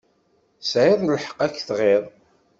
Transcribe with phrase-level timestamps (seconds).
[0.59, 2.03] Tesεiḍ lḥeqq ad k-tɣiḍ.